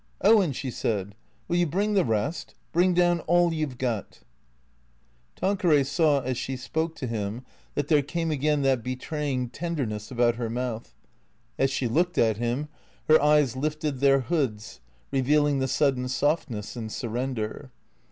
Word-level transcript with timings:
"Owen," 0.21 0.51
she 0.51 0.71
said, 0.71 1.13
"will 1.47 1.57
you 1.57 1.67
bring 1.67 1.93
the 1.93 2.03
rest? 2.03 2.55
Bring 2.71 2.95
down 2.95 3.19
all 3.27 3.53
you 3.53 3.67
've 3.67 3.77
got." 3.77 4.21
Tanqueray 5.35 5.83
saw 5.83 6.21
as 6.21 6.39
she 6.39 6.57
spoke 6.57 6.95
to 6.95 7.05
him 7.05 7.45
that 7.75 7.87
there 7.87 8.01
came 8.01 8.31
again 8.31 8.63
that 8.63 8.81
betraying 8.83 9.49
tenderness 9.51 10.09
about 10.09 10.37
her 10.37 10.49
mouth; 10.49 10.95
as 11.59 11.69
she 11.69 11.87
looked 11.87 12.17
at 12.17 12.37
him, 12.37 12.67
her 13.07 13.21
eyes 13.21 13.55
lifted 13.55 13.99
their 13.99 14.21
hoods, 14.21 14.79
revealing 15.11 15.59
the 15.59 15.67
sudden 15.67 16.07
softness 16.07 16.75
and 16.75 16.91
sur 16.91 17.09
render. 17.09 17.71